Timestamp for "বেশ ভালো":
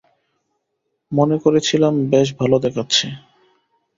2.09-2.57